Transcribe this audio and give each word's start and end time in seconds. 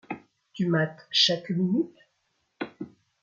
Tu 0.55 0.65
mates 0.65 1.07
chaque 1.11 1.51
minute? 1.51 1.95